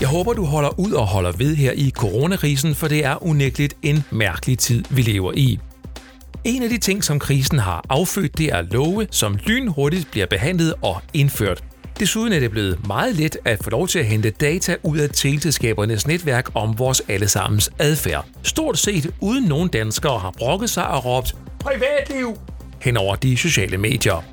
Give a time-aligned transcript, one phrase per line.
[0.00, 3.76] Jeg håber, du holder ud og holder ved her i coronakrisen, for det er unægteligt
[3.82, 5.58] en mærkelig tid, vi lever i.
[6.44, 10.74] En af de ting, som krisen har affødt, det er love, som lynhurtigt bliver behandlet
[10.82, 11.64] og indført.
[12.00, 15.08] Desuden er det blevet meget let at få lov til at hente data ud af
[15.12, 18.26] teleselskabernes netværk om vores allesammens adfærd.
[18.42, 22.38] Stort set uden nogen danskere har brokket sig og råbt privatliv
[22.80, 24.24] hen over de sociale medier.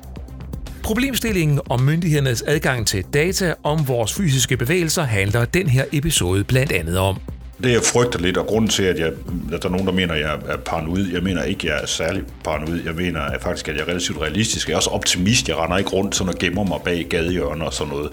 [0.84, 6.72] Problemstillingen om myndighedernes adgang til data om vores fysiske bevægelser handler den her episode blandt
[6.72, 7.20] andet om.
[7.62, 9.06] Det jeg frygter lidt, og grunden til, at, jeg,
[9.52, 11.82] at der er nogen, der mener, at jeg er paranoid, jeg mener ikke, at jeg
[11.82, 12.80] er særlig paranoid.
[12.84, 14.68] Jeg mener at faktisk, at jeg er relativt realistisk.
[14.68, 15.48] Jeg er også optimist.
[15.48, 18.10] Jeg render ikke rundt sådan og gemmer mig bag gadehjørner og sådan noget.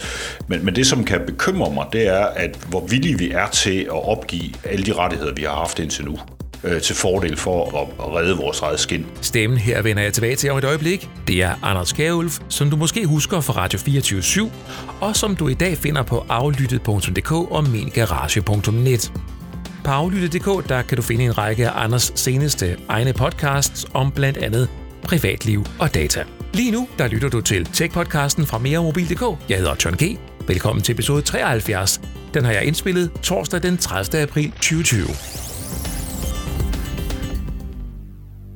[0.48, 3.80] Men, men det, som kan bekymre mig, det er, at hvor villige vi er til
[3.80, 6.18] at opgive alle de rettigheder, vi har haft indtil nu
[6.64, 9.06] øh, til fordel for at redde vores eget skin.
[9.22, 11.10] Stemmen her vender jeg tilbage til om et øjeblik.
[11.28, 14.52] Det er Anders Kjærulf, som du måske husker fra Radio 24
[15.02, 19.14] og som du i dag finder på aflyttet.dk og mingarage.net.
[19.84, 24.38] På aflyttet.dk der kan du finde en række af Anders seneste egne podcasts om blandt
[24.38, 24.70] andet
[25.04, 26.24] privatliv og data.
[26.54, 29.50] Lige nu der lytter du til Tech-podcasten fra meremobil.dk.
[29.50, 30.18] Jeg hedder John G.
[30.48, 32.02] Velkommen til episode 73.
[32.34, 34.24] Den har jeg indspillet torsdag den 30.
[34.24, 35.08] april 2020.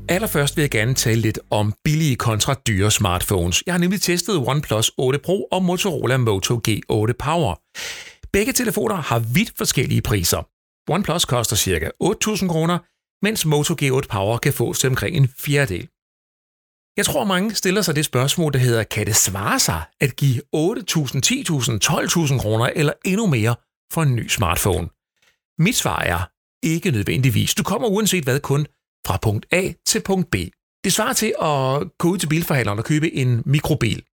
[0.09, 3.63] Allerførst vil jeg gerne tale lidt om billige kontra dyre smartphones.
[3.65, 7.55] Jeg har nemlig testet OnePlus 8 Pro og Motorola Moto G8 Power.
[8.33, 10.47] Begge telefoner har vidt forskellige priser.
[10.89, 11.89] OnePlus koster ca.
[12.03, 12.79] 8.000 kroner,
[13.25, 15.87] mens Moto G8 Power kan fås til omkring en fjerdedel.
[16.97, 20.41] Jeg tror, mange stiller sig det spørgsmål, der hedder, kan det svare sig at give
[20.55, 20.61] 8.000,
[21.25, 21.79] 10.000,
[22.31, 23.55] 12.000 kroner eller endnu mere
[23.93, 24.87] for en ny smartphone?
[25.63, 26.19] Mit svar er
[26.63, 27.55] ikke nødvendigvis.
[27.55, 28.67] Du kommer uanset hvad kun
[29.05, 30.35] fra punkt A til punkt B.
[30.83, 34.03] Det svarer til at gå ud til bilforhandleren og købe en mikrobil.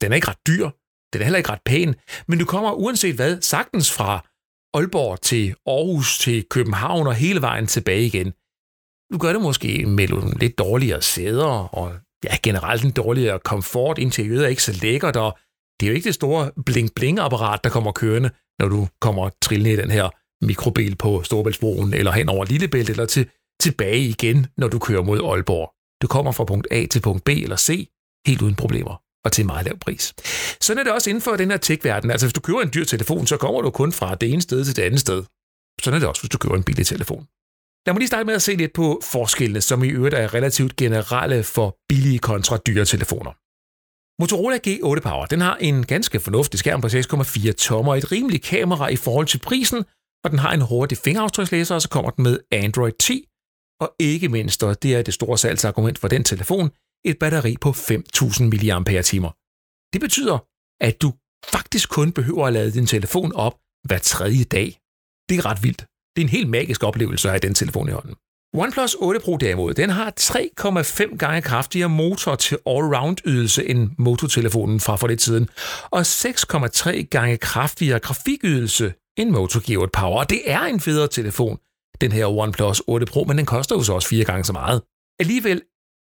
[0.00, 0.70] Den er ikke ret dyr,
[1.12, 1.94] den er heller ikke ret pæn,
[2.28, 4.28] men du kommer uanset hvad sagtens fra
[4.74, 8.32] Aalborg til Aarhus til København og hele vejen tilbage igen.
[9.12, 13.98] Du gør det måske med nogle lidt dårligere sæder og ja, generelt en dårligere komfort.
[13.98, 15.38] Interiøret er ikke så lækkert, og
[15.80, 19.76] det er jo ikke det store bling-bling-apparat, der kommer kørende, når du kommer trillende i
[19.76, 20.10] den her
[20.44, 23.30] mikrobil på Storebæltsbroen eller hen over Lillebælt, eller til
[23.62, 25.68] tilbage igen, når du kører mod Aalborg.
[26.02, 27.88] Du kommer fra punkt A til punkt B eller C,
[28.26, 30.14] helt uden problemer og til meget lav pris.
[30.60, 32.10] Sådan er det også inden for den her tech-verden.
[32.10, 34.64] Altså, hvis du køber en dyr telefon, så kommer du kun fra det ene sted
[34.64, 35.24] til det andet sted.
[35.82, 37.26] Sådan er det også, hvis du køber en billig telefon.
[37.86, 40.76] Lad mig lige starte med at se lidt på forskellene, som i øvrigt er relativt
[40.76, 43.32] generelle for billige kontra dyre telefoner.
[44.22, 48.88] Motorola G8 Power den har en ganske fornuftig skærm på 6,4 tommer, et rimeligt kamera
[48.88, 49.84] i forhold til prisen,
[50.24, 53.28] og den har en hurtig fingeraftrykslæser, og så kommer den med Android 10,
[53.82, 56.70] og ikke mindst, og det er det store salgsargument for den telefon,
[57.04, 59.32] et batteri på 5.000 mAh.
[59.92, 60.38] Det betyder,
[60.80, 61.12] at du
[61.54, 63.54] faktisk kun behøver at lade din telefon op
[63.88, 64.78] hver tredje dag.
[65.28, 65.86] Det er ret vildt.
[66.16, 68.14] Det er en helt magisk oplevelse at have den telefon i hånden.
[68.54, 74.80] OnePlus 8 Pro derimod, den har 3,5 gange kraftigere motor til all-round ydelse end Moto-telefonen
[74.80, 75.48] fra for lidt siden,
[75.90, 80.24] og 6,3 gange kraftigere grafikydelse end Moto G8 Power.
[80.24, 81.58] det er en federe telefon,
[82.00, 84.82] den her OnePlus 8 Pro, men den koster jo så også fire gange så meget.
[85.20, 85.62] Alligevel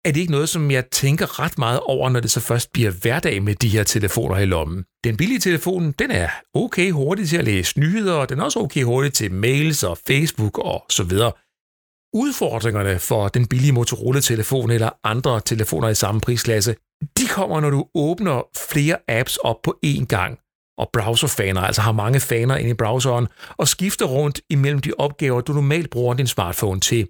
[0.06, 2.92] er det ikke noget, som jeg tænker ret meget over, når det så først bliver
[2.92, 4.84] hverdag med de her telefoner i lommen.
[5.04, 8.60] Den billige telefon, den er okay hurtig til at læse nyheder, og den er også
[8.60, 11.32] okay hurtig til mails og Facebook og så videre.
[12.14, 16.76] Udfordringerne for den billige Motorola-telefon eller andre telefoner i samme prisklasse,
[17.18, 20.40] de kommer, når du åbner flere apps op på én gang
[20.78, 23.28] og browserfaner, altså har mange faner inde i browseren,
[23.58, 27.08] og skifter rundt imellem de opgaver, du normalt bruger din smartphone til.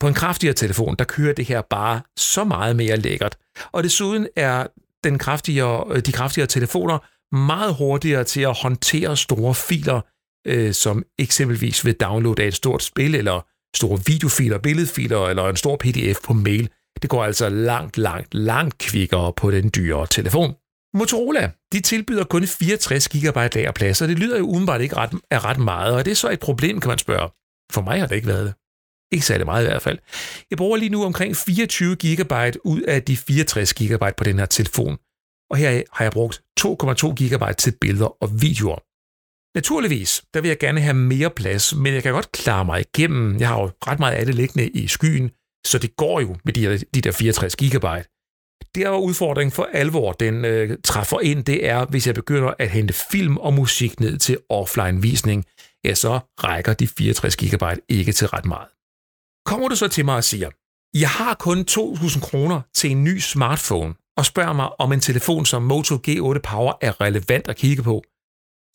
[0.00, 3.36] På en kraftigere telefon, der kører det her bare så meget mere lækkert.
[3.72, 4.66] Og desuden er
[5.04, 6.98] den kraftigere, øh, de kraftigere telefoner
[7.36, 10.00] meget hurtigere til at håndtere store filer,
[10.46, 15.56] øh, som eksempelvis ved download af et stort spil, eller store videofiler, billedfiler, eller en
[15.56, 16.68] stor pdf på mail.
[17.02, 20.54] Det går altså langt, langt, langt kvikkere på den dyre telefon.
[20.94, 25.44] Motorola, de tilbyder kun 64 GB lagerplads, og det lyder jo udenbart ikke ret, er
[25.44, 27.28] ret meget, og det er så et problem, kan man spørge.
[27.72, 28.54] For mig har det ikke været det.
[29.12, 29.98] Ikke særlig meget i hvert fald.
[30.50, 32.32] Jeg bruger lige nu omkring 24 GB
[32.64, 34.98] ud af de 64 GB på den her telefon,
[35.50, 38.78] og her har jeg brugt 2,2 GB til billeder og videoer.
[39.58, 43.38] Naturligvis, der vil jeg gerne have mere plads, men jeg kan godt klare mig igennem.
[43.40, 45.30] Jeg har jo ret meget af det liggende i skyen,
[45.66, 47.84] så det går jo med de, de der 64 GB
[48.74, 52.70] der var udfordringen for alvor, den øh, træffer ind, det er, hvis jeg begynder at
[52.70, 55.44] hente film og musik ned til offline-visning,
[55.84, 58.68] ja, så rækker de 64 GB ikke til ret meget.
[59.46, 60.50] Kommer du så til mig og siger,
[60.94, 65.46] jeg har kun 2.000 kroner til en ny smartphone, og spørger mig, om en telefon
[65.46, 68.02] som Moto G8 Power er relevant at kigge på,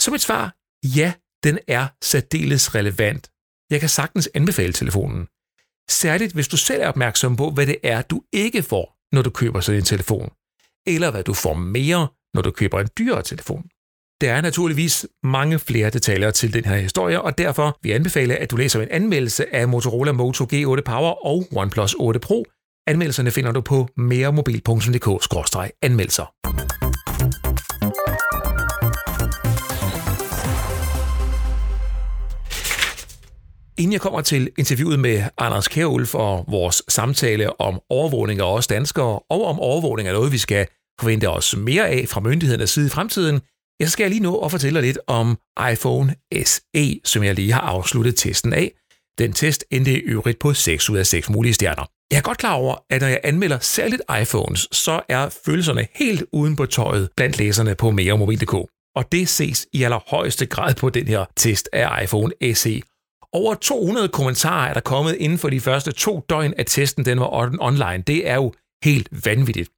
[0.01, 3.31] så mit svar, ja, den er særdeles relevant.
[3.69, 5.27] Jeg kan sagtens anbefale telefonen.
[5.89, 9.29] Særligt hvis du selv er opmærksom på, hvad det er, du ikke får, når du
[9.29, 10.31] køber sådan en telefon.
[10.87, 13.63] Eller hvad du får mere, når du køber en dyrere telefon.
[14.21, 18.35] Der er naturligvis mange flere detaljer til den her historie, og derfor vil jeg anbefale,
[18.35, 22.45] at du læser en anmeldelse af Motorola Moto G8 Power og OnePlus 8 Pro.
[22.87, 26.88] Anmeldelserne finder du på meremobil.dk-anmeldelser.
[33.79, 38.67] Inden jeg kommer til interviewet med Anders Kjærulf og vores samtale om overvågning af os
[38.67, 40.67] danskere, og om overvågning er noget, vi skal
[40.99, 43.41] forvente os mere af fra myndighedernes side i fremtiden,
[43.79, 45.37] jeg skal jeg lige nå at fortælle lidt om
[45.71, 46.15] iPhone
[46.45, 48.71] SE, som jeg lige har afsluttet testen af.
[49.17, 51.85] Den test endte i øvrigt på 6 ud af 6 mulige stjerner.
[52.11, 56.23] Jeg er godt klar over, at når jeg anmelder særligt iPhones, så er følelserne helt
[56.33, 58.53] uden på tøjet blandt læserne på meremobil.dk.
[58.95, 62.81] Og det ses i allerhøjeste grad på den her test af iPhone SE.
[63.33, 67.19] Over 200 kommentarer er der kommet inden for de første to døgn af testen, den
[67.19, 68.03] var online.
[68.07, 68.53] Det er jo
[68.83, 69.69] helt vanvittigt.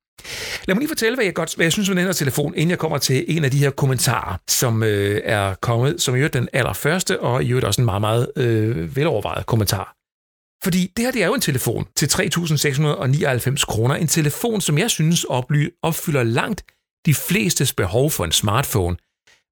[0.68, 2.70] Lad mig lige fortælle, hvad jeg, godt, hvad jeg synes om den her telefon, inden
[2.70, 6.34] jeg kommer til en af de her kommentarer, som øh, er kommet, som i øvrigt
[6.34, 9.96] den allerførste, og i øvrigt også en meget, meget øh, velovervejet kommentar.
[10.64, 13.96] Fordi det her det er jo en telefon til 3.699 kroner.
[13.96, 16.64] En telefon, som jeg synes oply- opfylder langt
[17.06, 18.98] de flestes behov for en smartphone.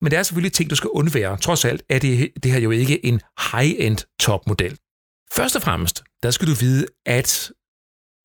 [0.02, 1.38] Men der er selvfølgelig ting, du skal undvære.
[1.38, 4.78] Trods alt er det, det her jo ikke en high-end topmodel.
[5.32, 7.52] Først og fremmest, der skal du vide, at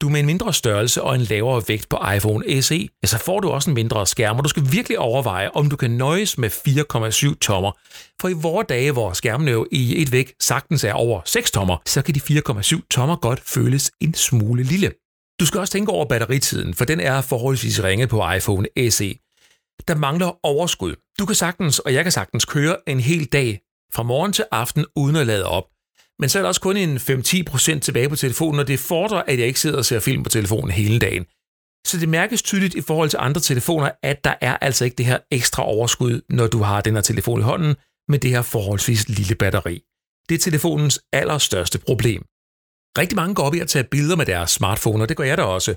[0.01, 3.41] du med en mindre størrelse og en lavere vægt på iPhone SE, ja, så får
[3.41, 6.51] du også en mindre skærm, og du skal virkelig overveje, om du kan nøjes med
[7.33, 7.73] 4,7 tommer.
[8.21, 11.77] For i vore dage, hvor skærmen jo i et væk sagtens er over 6 tommer,
[11.87, 14.91] så kan de 4,7 tommer godt føles en smule lille.
[15.41, 19.24] Du skal også tænke over batteritiden, for den er forholdsvis ringe på iPhone SE.
[19.89, 20.95] Der mangler overskud.
[21.19, 23.61] Du kan sagtens, og jeg kan sagtens køre en hel dag
[23.95, 25.65] fra morgen til aften uden at lade op.
[26.19, 29.39] Men så er der også kun en 5-10% tilbage på telefonen, og det fordrer, at
[29.39, 31.25] jeg ikke sidder og ser film på telefonen hele dagen.
[31.87, 35.07] Så det mærkes tydeligt i forhold til andre telefoner, at der er altså ikke det
[35.07, 37.77] her ekstra overskud, når du har den her telefon i hånden
[38.09, 39.83] med det her forholdsvis lille batteri.
[40.29, 42.23] Det er telefonens allerstørste problem.
[42.99, 45.39] Rigtig mange går op i at tage billeder med deres smartphone, og det gør jeg
[45.39, 45.75] da også.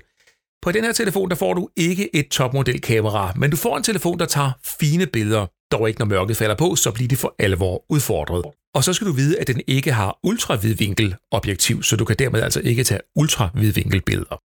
[0.62, 4.18] På den her telefon, der får du ikke et topmodelkamera, men du får en telefon,
[4.18, 4.50] der tager
[4.80, 5.46] fine billeder.
[5.72, 8.44] Dog ikke når mørket falder på, så bliver de for alvor udfordret.
[8.74, 12.42] Og så skal du vide, at den ikke har ultravidvinkel objektiv, så du kan dermed
[12.42, 14.40] altså ikke tage ultravidvinkelbilleder.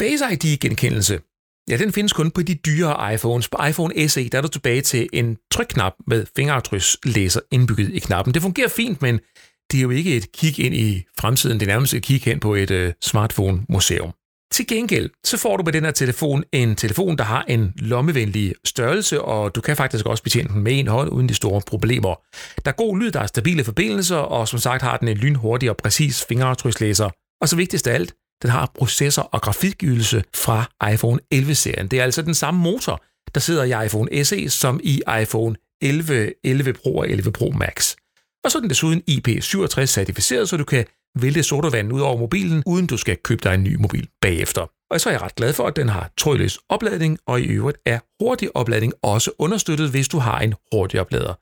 [0.00, 1.20] Face ID-genkendelse,
[1.70, 3.48] ja, den findes kun på de dyre iPhones.
[3.48, 8.34] På iPhone SE, der er du tilbage til en trykknap med fingeraftrykslæser indbygget i knappen.
[8.34, 9.20] Det fungerer fint, men
[9.72, 12.40] det er jo ikke et kig ind i fremtiden, det er nærmest et kig hen
[12.40, 14.12] på et uh, smartphone-museum.
[14.54, 18.54] Til gengæld, så får du med den her telefon en telefon, der har en lommevenlig
[18.64, 22.14] størrelse, og du kan faktisk også betjene den med en hånd uden de store problemer.
[22.64, 25.70] Der er god lyd, der er stabile forbindelser, og som sagt har den en lynhurtig
[25.70, 27.10] og præcis fingeraftrykslæser.
[27.40, 31.88] Og så vigtigst af alt, den har processor og grafikydelse fra iPhone 11-serien.
[31.88, 33.02] Det er altså den samme motor,
[33.34, 37.94] der sidder i iPhone SE som i iPhone 11, 11 Pro og 11 Pro Max.
[38.44, 40.84] Og så er den desuden IP67 certificeret, så du kan
[41.20, 44.70] vælte sodavand ud over mobilen, uden du skal købe dig en ny mobil bagefter.
[44.90, 47.78] Og så er jeg ret glad for, at den har trådløs opladning, og i øvrigt
[47.86, 51.34] er hurtig opladning også understøttet, hvis du har en hurtig oplader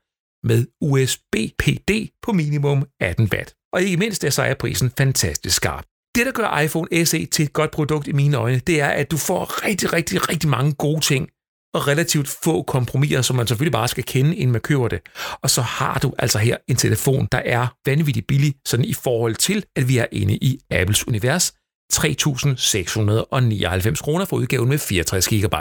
[0.47, 3.55] med USB-PD på minimum 18 watt.
[3.73, 5.85] Og ikke mindst, så er prisen fantastisk skarp.
[6.15, 9.11] Det, der gør iPhone SE til et godt produkt i mine øjne, det er, at
[9.11, 11.29] du får rigtig, rigtig, rigtig mange gode ting
[11.75, 15.01] og relativt få kompromiser, som man selvfølgelig bare skal kende, inden man køber det.
[15.43, 19.35] Og så har du altså her en telefon, der er vanvittigt billig, sådan i forhold
[19.35, 21.55] til, at vi er inde i Apples univers.
[21.93, 25.55] 3.699 kroner for udgaven med 64 GB.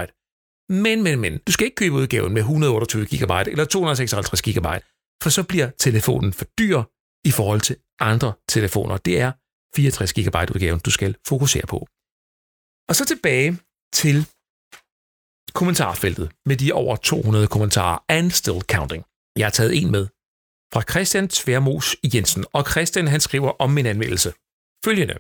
[0.70, 4.68] Men, men, men, du skal ikke købe udgaven med 128 GB eller 256 GB,
[5.24, 6.84] for så bliver telefonen for dyr
[7.26, 8.98] i forhold til andre telefoner.
[8.98, 9.32] Det er
[9.76, 11.88] 64 GB udgaven, du skal fokusere på.
[12.90, 13.58] Og så tilbage
[13.94, 14.26] til
[15.54, 19.04] kommentarfeltet med de over 200 kommentarer, and still counting.
[19.38, 20.08] Jeg har taget en med
[20.74, 24.34] fra Christian Tværmos Jensen, og Christian han skriver om min anmeldelse.
[24.86, 25.18] Følgende.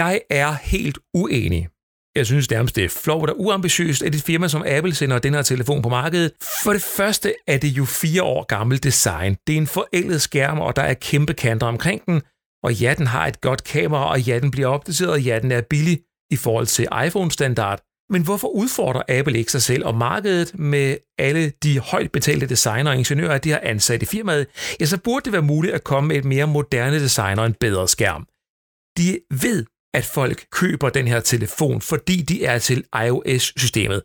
[0.00, 1.68] Jeg er helt uenig.
[2.16, 5.34] Jeg synes nærmest, det er flot og uambitiøst, at et firma som Apple sender den
[5.34, 6.32] her telefon på markedet.
[6.64, 9.36] For det første er det jo fire år gammelt design.
[9.46, 12.22] Det er en forældet skærm, og der er kæmpe kanter omkring den.
[12.64, 15.52] Og ja, den har et godt kamera, og ja, den bliver opdateret, og ja, den
[15.52, 17.80] er billig i forhold til iPhone-standard.
[18.12, 22.90] Men hvorfor udfordrer Apple ikke sig selv og markedet med alle de højt betalte designer
[22.90, 24.46] og ingeniører, de har ansat i firmaet?
[24.80, 27.54] Ja, så burde det være muligt at komme med et mere moderne design og en
[27.54, 28.26] bedre skærm.
[28.98, 34.02] De ved, at folk køber den her telefon, fordi de er til iOS-systemet.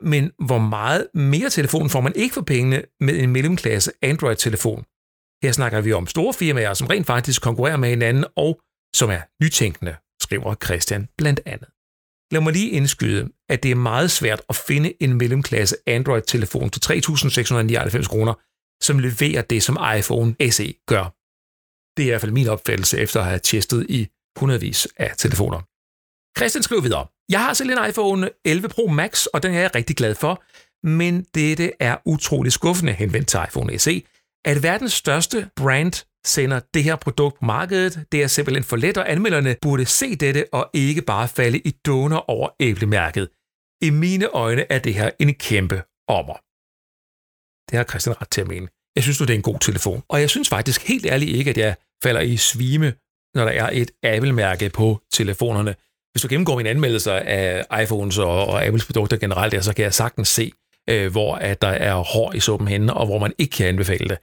[0.00, 4.84] Men hvor meget mere telefon får man ikke for pengene med en mellemklasse Android-telefon?
[5.42, 8.60] Her snakker vi om store firmaer, som rent faktisk konkurrerer med hinanden og
[8.94, 11.68] som er nytænkende, skriver Christian blandt andet.
[12.32, 16.80] Lad mig lige indskyde, at det er meget svært at finde en mellemklasse Android-telefon til
[16.92, 18.34] 3.699 kroner,
[18.82, 21.04] som leverer det, som iPhone SE gør.
[21.96, 25.60] Det er i hvert fald min opfattelse, efter at have testet i hundredvis af telefoner.
[26.38, 27.06] Christian skriver videre.
[27.28, 30.42] Jeg har selv en iPhone 11 Pro Max, og den er jeg rigtig glad for,
[30.86, 34.02] men dette er utrolig skuffende henvendt til iPhone SE,
[34.44, 35.92] at verdens største brand
[36.26, 38.04] sender det her produkt på markedet.
[38.12, 41.70] Det er simpelthen for let, og anmelderne burde se dette og ikke bare falde i
[41.86, 43.28] doner over æblemærket.
[43.82, 46.36] I mine øjne er det her en kæmpe ommer.
[47.70, 48.68] Det har Christian ret til at mene.
[48.96, 50.02] Jeg synes nu, det er en god telefon.
[50.08, 52.94] Og jeg synes faktisk helt ærligt ikke, at jeg falder i svime,
[53.34, 55.74] når der er et Apple-mærke på telefonerne.
[56.12, 59.94] Hvis du gennemgår mine anmeldelser af iPhones og, og Apples produkter generelt, så kan jeg
[59.94, 60.52] sagtens se,
[60.90, 64.08] øh, hvor at der er hår i suppen henne, og hvor man ikke kan anbefale
[64.08, 64.18] det.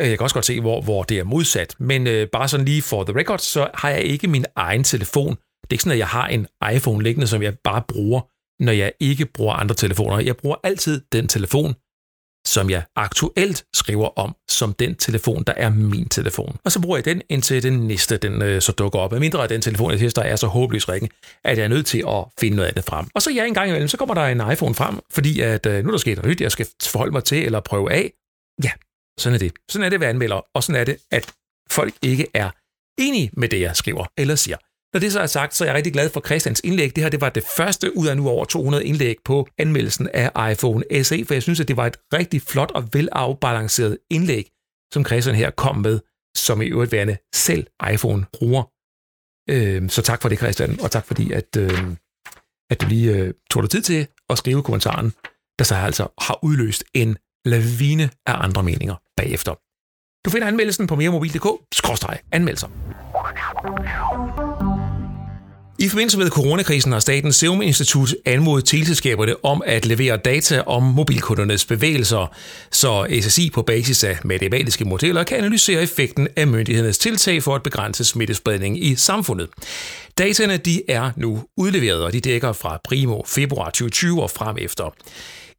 [0.00, 1.74] Øh, jeg kan også godt se, hvor, hvor det er modsat.
[1.78, 5.30] Men øh, bare sådan lige for the record, så har jeg ikke min egen telefon.
[5.30, 8.20] Det er ikke sådan, at jeg har en iPhone liggende, som jeg bare bruger,
[8.62, 10.20] når jeg ikke bruger andre telefoner.
[10.20, 11.74] Jeg bruger altid den telefon,
[12.46, 16.56] som jeg aktuelt skriver om som den telefon, der er min telefon.
[16.64, 19.12] Og så bruger jeg den, indtil den næste den, øh, så dukker op.
[19.12, 21.10] Mindre af den telefon, jeg tester, er så håbløs ringen,
[21.44, 23.06] at jeg er nødt til at finde noget af det frem.
[23.14, 25.84] Og så ja, en gang imellem, så kommer der en iPhone frem, fordi at, øh,
[25.84, 28.12] nu er der sket noget nyt, jeg skal forholde mig til eller prøve af.
[28.64, 28.70] Ja,
[29.18, 29.52] sådan er det.
[29.70, 31.32] Sådan er det ved anmelder, og sådan er det, at
[31.70, 32.50] folk ikke er
[32.98, 34.56] enige med det, jeg skriver eller siger.
[34.92, 36.96] Når det så er sagt, så er jeg rigtig glad for Christians indlæg.
[36.96, 40.52] Det her det var det første ud af nu over 200 indlæg på anmeldelsen af
[40.52, 44.50] iPhone SE, for jeg synes, at det var et rigtig flot og velafbalanceret indlæg,
[44.94, 46.00] som Christian her kom med,
[46.36, 48.62] som i øvrigt værende selv iPhone-bruger.
[49.50, 51.82] Øh, så tak for det, Christian, og tak fordi, at, øh,
[52.70, 55.12] at du lige øh, tog dig tid til at skrive kommentaren,
[55.58, 59.54] der så altså har udløst en lavine af andre meninger bagefter.
[60.24, 62.68] Du finder anmeldelsen på meremobil.dk-anmeldelser.
[65.80, 70.82] I forbindelse med coronakrisen har Statens Serum Institut anmodet teleselskaberne om at levere data om
[70.82, 72.34] mobilkundernes bevægelser,
[72.70, 77.62] så SSI på basis af matematiske modeller kan analysere effekten af myndighedernes tiltag for at
[77.62, 79.48] begrænse smittespredning i samfundet.
[80.18, 84.94] Dataene de er nu udleveret, og de dækker fra primo februar 2020 og frem efter.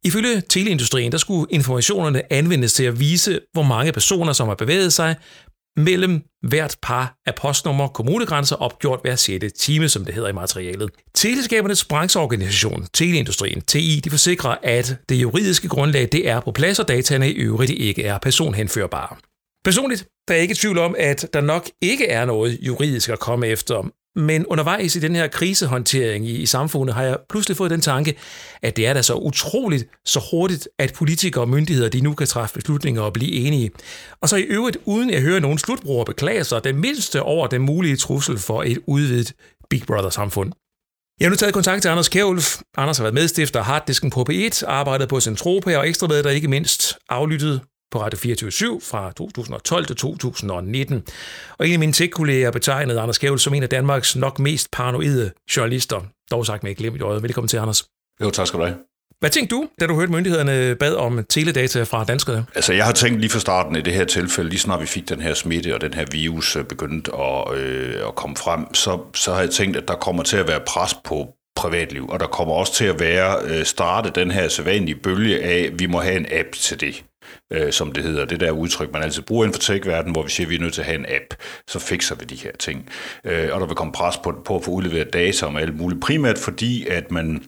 [0.04, 4.92] Ifølge teleindustrien, der skulle informationerne anvendes til at vise, hvor mange personer, som har bevæget
[4.92, 5.16] sig
[5.76, 9.44] mellem hvert par af postnummer kommunegrænser opgjort hver 6.
[9.58, 10.90] time, som det hedder i materialet.
[11.14, 16.88] Teleskabernes brancheorganisation, Teleindustrien, TI, de forsikrer, at det juridiske grundlag det er på plads, og
[16.88, 19.16] dataene i øvrigt ikke er personhenførbare.
[19.64, 23.08] Personligt der er jeg ikke i tvivl om, at der nok ikke er noget juridisk
[23.08, 27.56] at komme efter, men undervejs i den her krisehåndtering i, i samfundet har jeg pludselig
[27.56, 28.16] fået den tanke,
[28.62, 32.26] at det er da så utroligt så hurtigt, at politikere og myndigheder de nu kan
[32.26, 33.70] træffe beslutninger og blive enige.
[34.22, 37.62] Og så i øvrigt, uden at høre nogen slutbrugere beklage sig, den mindste over den
[37.62, 39.32] mulige trussel for et udvidet
[39.70, 40.52] Big Brother-samfund.
[41.20, 42.60] Jeg har nu taget kontakt til Anders Kjærulf.
[42.76, 46.48] Anders har været medstifter af Harddisken på P1, arbejdet på Centropa og Ekstrabladet, der ikke
[46.48, 47.60] mindst aflyttet
[47.90, 51.02] på Radio 24 fra 2012 til 2019.
[51.58, 55.30] Og en af mine tech-kolleger betegnede Anders Kjævel som en af Danmarks nok mest paranoide
[55.56, 56.00] journalister.
[56.30, 57.22] Dog sagt med et glimt i øjet.
[57.22, 57.84] Velkommen til, Anders.
[58.22, 58.76] Jo, tak skal du have.
[59.20, 62.46] Hvad tænkte du, da du hørte myndighederne bad om teledata fra danskerne?
[62.54, 65.08] Altså, jeg har tænkt lige fra starten i det her tilfælde, lige snart vi fik
[65.08, 68.98] den her smitte og den her virus øh, begyndte at, øh, at komme frem, så,
[69.14, 72.26] så har jeg tænkt, at der kommer til at være pres på privatliv, og der
[72.26, 76.00] kommer også til at være øh, starte den her sædvanlige bølge af, at vi må
[76.00, 77.04] have en app til det
[77.52, 78.24] øh, som det hedder.
[78.24, 80.60] Det der udtryk, man altid bruger inden for tech-verdenen, hvor vi siger, at vi er
[80.60, 81.34] nødt til at have en app,
[81.68, 82.88] så fikser vi de her ting.
[83.24, 86.00] Øh, og der vil komme pres på, på at få udleveret data om alt muligt,
[86.00, 87.44] primært fordi, at man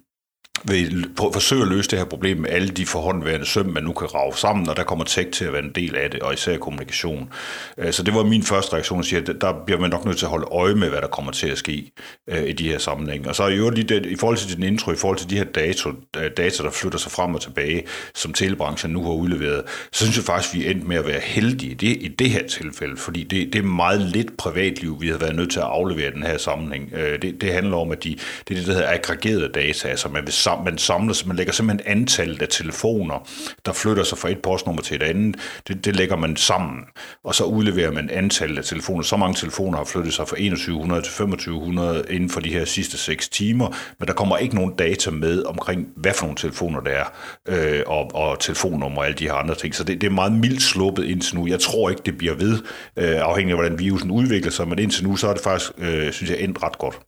[0.64, 4.14] vil forsøge at løse det her problem med alle de forhåndværende søm, man nu kan
[4.14, 6.56] rave sammen, og der kommer tech til at være en del af det, og især
[6.56, 7.32] kommunikation.
[7.78, 10.18] Øh, så det var min første reaktion at sige, at der bliver man nok nødt
[10.18, 11.92] til at holde øje med, hvad der kommer til at ske
[12.28, 13.28] øh, i de her sammenhænge.
[13.28, 15.36] Og så i øvrigt lige det, i forhold til din intro, i forhold til de
[15.36, 17.82] her data, øh, data, der flytter sig frem og tilbage,
[18.14, 21.20] som telebranchen nu har udleveret, så synes jeg faktisk, vi er endt med at være
[21.20, 25.08] heldige i det, i det her tilfælde, fordi det, det er meget lidt privatliv, vi
[25.08, 26.90] har været nødt til at aflevere i den her sammenhæng.
[27.22, 28.16] Det, det handler om, at de,
[28.48, 30.32] det er det, der hedder aggregerede data, altså man vil
[30.64, 33.28] man samler, man lægger simpelthen antallet af telefoner,
[33.66, 35.36] der flytter sig fra et postnummer til et andet,
[35.68, 36.80] det, det lægger man sammen,
[37.24, 39.02] og så udleverer man antallet af telefoner.
[39.02, 42.98] Så mange telefoner har flyttet sig fra 2100 til 2500 inden for de her sidste
[42.98, 46.90] 6 timer, men der kommer ikke nogen data med omkring, hvad for nogle telefoner der
[46.90, 47.04] er,
[47.48, 49.74] øh, og, og telefonnummer og alle de her andre ting.
[49.74, 51.46] Så det, det er meget mildt sluppet indtil nu.
[51.46, 52.58] Jeg tror ikke, det bliver ved,
[52.96, 56.12] øh, afhængig af, hvordan virusen udvikler sig, men indtil nu, så er det faktisk, øh,
[56.12, 57.00] synes jeg, endt ret godt.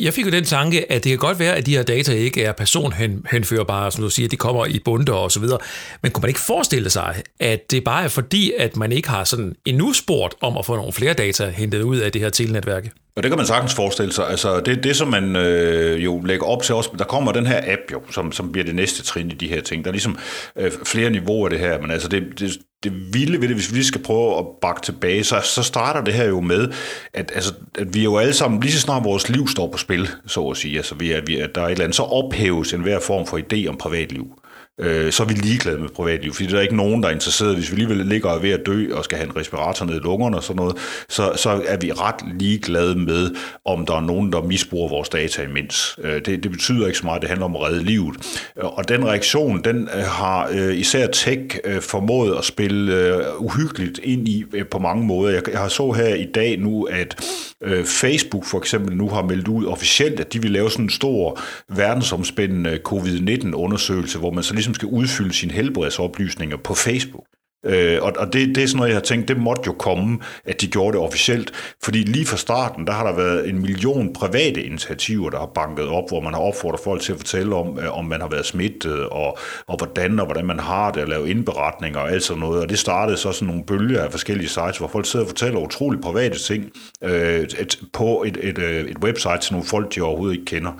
[0.00, 2.42] Jeg fik jo den tanke, at det kan godt være, at de her data ikke
[2.42, 5.58] er personhenførbare, som du siger, de kommer i bunter og så videre.
[6.02, 9.24] Men kunne man ikke forestille sig, at det bare er fordi, at man ikke har
[9.24, 12.88] sådan endnu spurgt om at få nogle flere data hentet ud af det her telenetværk?
[13.16, 14.28] Og det kan man sagtens forestille sig.
[14.28, 17.60] Altså, det, det som man øh, jo lægger op til os, der kommer den her
[17.66, 19.84] app jo, som, som bliver det næste trin i de her ting.
[19.84, 20.18] Der er ligesom
[20.56, 23.70] øh, flere niveauer af det her, men altså det, det, det vilde ved det, hvis
[23.70, 26.68] vi lige skal prøve at bakke tilbage, så, så starter det her jo med,
[27.14, 30.08] at, altså, at vi jo alle sammen, lige så snart vores liv står på spil,
[30.26, 32.72] så at sige, altså vi er, vi er, der er et eller andet, så ophæves
[32.72, 34.38] enhver form for idé om privatliv
[34.80, 37.54] øh, så er vi ligeglade med privatliv, fordi der er ikke nogen, der er interesseret.
[37.54, 39.98] Hvis vi alligevel ligger og ved at dø og skal have en respirator ned i
[39.98, 40.76] lungerne og sådan noget,
[41.08, 43.30] så, så er vi ret ligeglade med,
[43.64, 45.98] om der er nogen, der misbruger vores data imens.
[46.02, 48.16] Øh, det, det betyder ikke så meget, det handler om at redde livet.
[48.58, 53.24] Øh, og den reaktion, den øh, har øh, især tech øh, formået at spille øh,
[53.38, 55.32] uhyggeligt ind i øh, på mange måder.
[55.32, 57.20] Jeg, jeg har så her i dag nu, at
[57.62, 60.90] øh, Facebook for eksempel nu har meldt ud officielt, at de vil lave sådan en
[60.90, 67.24] stor verdensomspændende covid-19-undersøgelse, hvor man så ligesom skal udfylde sine helbredsoplysninger på Facebook.
[67.66, 70.18] Øh, og og det, det er sådan noget, jeg har tænkt, det måtte jo komme,
[70.44, 71.52] at de gjorde det officielt.
[71.82, 75.88] Fordi lige fra starten, der har der været en million private initiativer, der har banket
[75.88, 78.46] op, hvor man har opfordret folk til at fortælle om, øh, om man har været
[78.46, 82.40] smittet, og, og hvordan og hvordan man har det, og lave indberetninger og alt sådan
[82.40, 82.62] noget.
[82.62, 85.60] Og det startede så sådan nogle bølger af forskellige sites, hvor folk sidder og fortæller
[85.60, 86.70] utrolig private ting
[87.02, 90.72] øh, et, på et, et, øh, et website til nogle folk, de overhovedet ikke kender.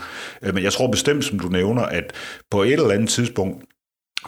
[0.42, 2.12] Øh, men jeg tror bestemt, som du nævner, at
[2.50, 3.64] på et eller andet tidspunkt,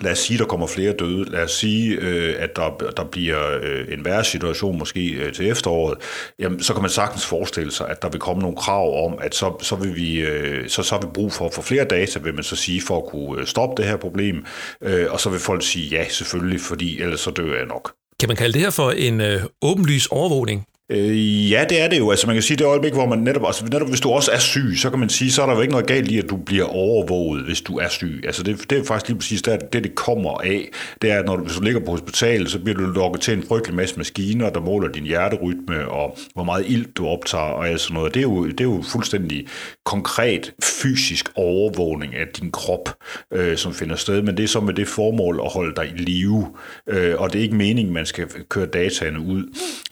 [0.00, 1.30] Lad os sige, der kommer flere døde.
[1.30, 5.50] Lad os sige, øh, at der, der bliver øh, en værre situation måske øh, til
[5.50, 5.98] efteråret.
[6.38, 9.34] Jamen, så kan man sagtens forestille sig, at der vil komme nogle krav om, at
[9.34, 12.18] så, så, vil vi, øh, så, så har vi brug for at få flere data,
[12.18, 14.44] vil man så sige, for at kunne øh, stoppe det her problem.
[14.82, 17.92] Øh, og så vil folk sige ja, selvfølgelig, fordi ellers så dør jeg nok.
[18.20, 20.66] Kan man kalde det her for en øh, åbenlys overvågning?
[20.92, 22.10] Øh, ja, det er det jo.
[22.10, 24.38] Altså man kan sige, det øjeblik, hvor man netop, altså netop hvis du også er
[24.38, 26.36] syg, så kan man sige, så er der jo ikke noget galt i, at du
[26.36, 28.22] bliver overvåget, hvis du er syg.
[28.24, 30.68] Altså det, det er faktisk lige præcis det, det, det kommer af.
[31.02, 33.34] Det er, at når du, hvis du ligger på hospitalet, så bliver du lukket til
[33.34, 37.68] en frygtelig masse maskiner, der måler din hjerterytme og hvor meget ild du optager og
[37.68, 38.14] alt sådan noget.
[38.14, 39.46] Det er jo, det er jo fuldstændig
[39.84, 42.88] konkret fysisk overvågning af din krop,
[43.32, 44.22] øh, som finder sted.
[44.22, 46.46] Men det er så med det formål at holde dig i live.
[46.88, 49.42] Øh, og det er ikke meningen, man skal køre dataene ud.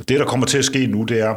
[0.09, 1.37] Det, der kommer til at ske nu, det er,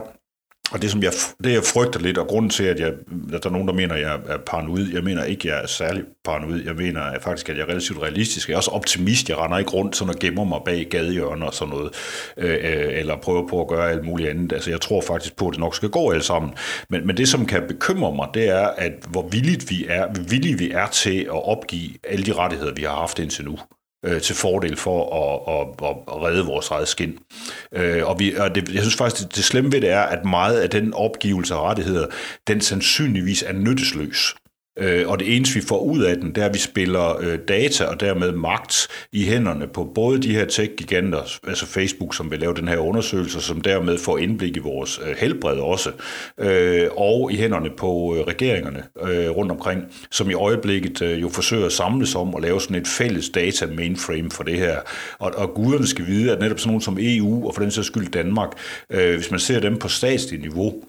[0.72, 1.12] og det, som jeg,
[1.44, 2.88] det jeg frygter lidt, og grunden til, at, jeg,
[3.34, 5.64] at der er nogen, der mener, at jeg er paranoid, jeg mener ikke, at jeg
[5.64, 6.64] er særlig paranoid.
[6.66, 8.48] Jeg mener at faktisk, at jeg er relativt realistisk.
[8.48, 9.30] Jeg er også optimist.
[9.30, 11.94] Jeg render ikke rundt sådan og gemmer mig bag gadehjørner og sådan noget,
[12.38, 14.54] øh, eller prøver på at gøre alt muligt andet.
[14.54, 16.54] Altså, jeg tror faktisk på, at det nok skal gå alt sammen.
[16.90, 20.58] Men, men det, som kan bekymre mig, det er, at hvor villigt vi er, villige
[20.58, 23.58] vi er til at opgive alle de rettigheder, vi har haft indtil nu
[24.06, 27.20] øh, til fordel for at, at, at redde vores eget skin.
[27.72, 30.26] Øh, og vi, og det, jeg synes faktisk, det, det slemme ved det er, at
[30.26, 32.08] meget af den opgivelse af rettigheder,
[32.48, 34.36] den sandsynligvis er nyttesløs.
[34.78, 37.40] Øh, og det eneste, vi får ud af den, det er, at vi spiller øh,
[37.48, 42.40] data og dermed magt i hænderne på både de her tech-giganter, altså Facebook, som vil
[42.40, 45.92] lave den her undersøgelse, som dermed får indblik i vores øh, helbred også,
[46.40, 51.30] øh, og i hænderne på øh, regeringerne øh, rundt omkring, som i øjeblikket øh, jo
[51.30, 54.80] forsøger at samles om at lave sådan et fælles data-mainframe for det her.
[55.20, 57.88] Og, og guderne skal vide, at netop sådan nogen som EU, og for den sags
[57.88, 58.50] skyld Danmark,
[58.90, 60.84] øh, hvis man ser dem på statslig niveau,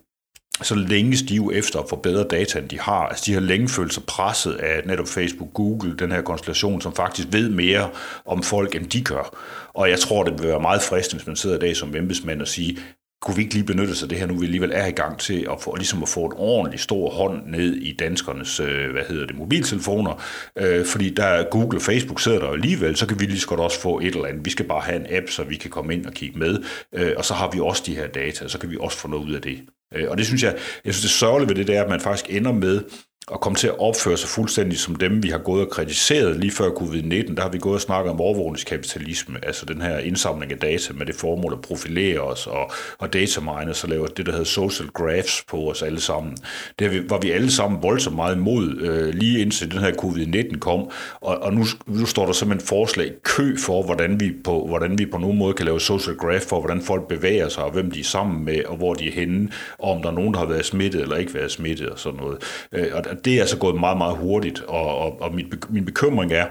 [0.62, 3.06] så længes de jo efter at få bedre data, end de har.
[3.06, 6.94] Altså, de har længe følt sig presset af netop Facebook, Google, den her konstellation, som
[6.94, 7.90] faktisk ved mere
[8.26, 9.36] om folk, end de gør.
[9.74, 12.42] Og jeg tror, det vil være meget fristende, hvis man sidder i dag som embedsmand
[12.42, 12.78] og sige,
[13.22, 15.18] kunne vi ikke lige benytte sig af det her nu, vi alligevel er i gang
[15.18, 19.02] til at få, ligesom at få en ordentlig stor hånd ned i danskernes, øh, hvad
[19.08, 20.22] hedder det, mobiltelefoner,
[20.56, 23.60] øh, fordi der Google og Facebook sidder der alligevel, så kan vi lige så godt
[23.60, 24.44] også få et eller andet.
[24.44, 26.62] Vi skal bare have en app, så vi kan komme ind og kigge med,
[26.94, 29.24] øh, og så har vi også de her data, så kan vi også få noget
[29.24, 29.58] ud af det.
[29.94, 32.00] Øh, og det synes jeg, jeg synes det sørgelige ved det, det er, at man
[32.00, 32.84] faktisk ender med
[33.32, 36.50] at komme til at opføre sig fuldstændig som dem, vi har gået og kritiseret lige
[36.50, 37.34] før covid-19.
[37.34, 41.06] Der har vi gået og snakket om overvågningskapitalisme, altså den her indsamling af data med
[41.06, 45.44] det formål at profilere os og, og datamine så lave det, der hedder social graphs
[45.48, 46.36] på os alle sammen.
[46.78, 50.90] Det var vi alle sammen voldsomt meget imod, øh, lige indtil den her covid-19 kom,
[51.20, 55.06] og, og nu, nu står der simpelthen forslag kø for, hvordan vi, på, hvordan vi
[55.06, 58.00] på nogen måde kan lave social graph for, hvordan folk bevæger sig, og hvem de
[58.00, 60.46] er sammen med, og hvor de er henne, og om der er nogen, der har
[60.46, 62.38] været smittet eller ikke været smittet og sådan noget.
[62.72, 66.32] Øh, og det er altså gået meget, meget hurtigt, og, og, og min, min bekymring
[66.32, 66.46] er,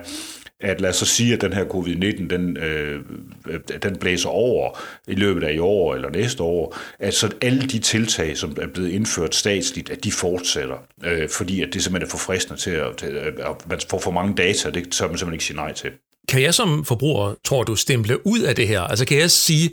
[0.60, 3.01] at lad os så sige, at den her covid-19, den, øh,
[3.84, 7.80] den blæser over i løbet af i år eller næste år, at så alle de
[7.80, 12.12] tiltag, som er blevet indført statsligt, at de fortsætter, øh, fordi at det simpelthen er
[12.12, 15.34] for fristende til at, til, at man får for mange data, det tør man simpelthen
[15.34, 15.91] ikke sige nej til.
[16.27, 18.82] Kan jeg som forbruger, tror du, stemple ud af det her?
[18.82, 19.69] Altså kan jeg sige,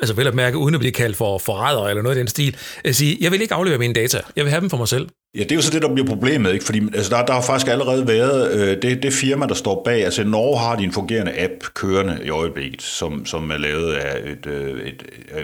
[0.00, 2.56] altså vel at mærke, uden at blive kaldt for forræder eller noget i den stil,
[2.84, 5.08] at sige, jeg vil ikke aflevere mine data, jeg vil have dem for mig selv?
[5.36, 6.64] Ja, det er jo så det, der bliver problemet, ikke?
[6.64, 10.04] fordi altså, der, der har faktisk allerede været øh, det, det firma, der står bag,
[10.04, 14.30] altså Norge har de en fungerende app kørende i øjeblikket, som, som er lavet af
[14.30, 15.02] et, øh, et,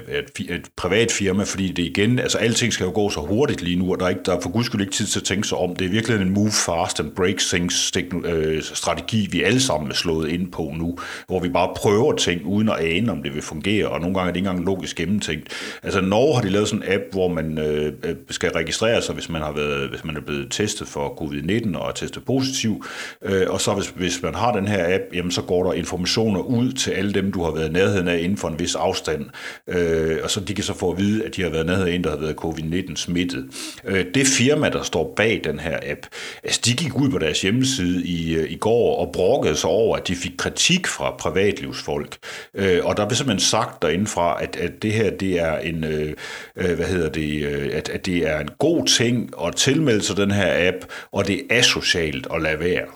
[0.08, 3.62] et, et, et privat firma, fordi det igen, altså alting skal jo gå så hurtigt
[3.62, 5.24] lige nu, og der er, ikke, der er for guds skyld ikke tid til at
[5.24, 5.76] tænke sig om.
[5.76, 7.92] Det er virkelig en move fast and break things
[8.24, 12.46] øh, strategi, vi alle sammen er slået ind på nu, hvor vi bare prøver ting
[12.46, 14.96] uden at ane, om det vil fungere, og nogle gange er det ikke engang logisk
[14.96, 15.48] gennemtænkt.
[15.82, 19.14] Altså Norge har de lavet sådan en app, hvor man øh, øh skal registrere sig,
[19.14, 22.24] hvis man har været Øh, hvis man er blevet testet for covid-19 og er testet
[22.24, 22.84] positiv.
[23.24, 26.40] Øh, og så hvis, hvis man har den her app, jamen, så går der informationer
[26.40, 29.26] ud til alle dem, du har været i nærheden af inden for en vis afstand.
[29.68, 31.94] Øh, og så de kan så få at vide, at de har været nærheden af
[31.94, 33.46] en, der har været covid-19 smittet.
[33.84, 36.00] Øh, det firma, der står bag den her app,
[36.44, 39.96] altså de gik ud på deres hjemmeside i, øh, i går og brokkede sig over,
[39.96, 42.16] at de fik kritik fra privatlivsfolk.
[42.54, 46.14] Øh, og der blev simpelthen sagt derindefra, at, at det her det er en, øh,
[46.56, 50.30] øh hvad hedder det, at, at det er en god ting at tilmelde sig den
[50.30, 50.76] her app,
[51.12, 52.86] og det er asocialt at lade være.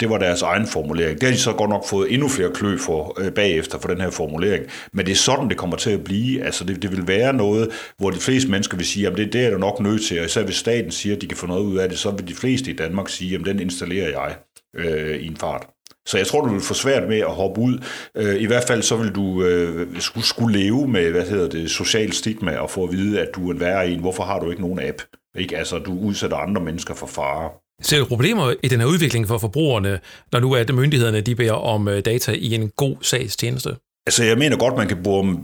[0.00, 1.20] Det var deres egen formulering.
[1.20, 4.00] Det har de så godt nok fået endnu flere klø for øh, bagefter for den
[4.00, 4.64] her formulering.
[4.92, 6.44] Men det er sådan, det kommer til at blive.
[6.44, 9.46] Altså det, det vil være noget, hvor de fleste mennesker vil sige, at det, det
[9.46, 10.18] er du nok nødt til.
[10.18, 12.28] Og især hvis staten siger, at de kan få noget ud af det, så vil
[12.28, 14.36] de fleste i Danmark sige, at den installerer jeg
[14.76, 15.66] øh, i en fart.
[16.06, 17.78] Så jeg tror, du vil få svært med at hoppe ud.
[18.16, 21.70] Øh, I hvert fald så vil du øh, skulle, skulle leve med, hvad hedder det,
[21.70, 24.00] social stigma og få at vide, at du er en værre en.
[24.00, 25.02] Hvorfor har du ikke nogen app?
[25.38, 25.56] Ikke?
[25.56, 27.50] Altså, du udsætter andre mennesker for fare.
[27.82, 30.00] Ser du problemer i den her udvikling for forbrugerne,
[30.32, 33.76] når nu er det myndighederne, de beder om øh, data i en god sagstjeneste?
[34.08, 35.02] Altså, jeg mener godt, man kan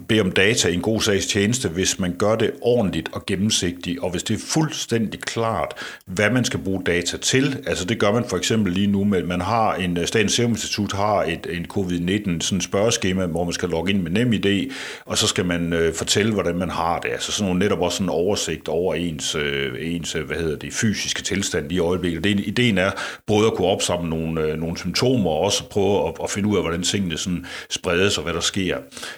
[0.08, 3.98] bede om data i en god sags tjeneste, hvis man gør det ordentligt og gennemsigtigt,
[3.98, 5.74] og hvis det er fuldstændig klart,
[6.06, 7.62] hvad man skal bruge data til.
[7.66, 10.32] Altså, det gør man for eksempel lige nu med, at man har en, øh, Statens
[10.32, 14.70] Serum Institut har et, en covid-19 sådan spørgeskema, hvor man skal logge ind med NemID,
[15.04, 17.08] og så skal man øh, fortælle, hvordan man har det.
[17.10, 20.72] Altså sådan nogle, netop også en oversigt over ens, øh, ens øh, hvad hedder det,
[20.72, 22.24] fysiske tilstand i øjeblikket.
[22.24, 22.90] Det, ideen er
[23.26, 26.56] både at kunne opsamle nogle, øh, nogle symptomer, og også prøve at, at finde ud
[26.56, 28.76] af, hvordan tingene sådan spredes, og hvad der sker.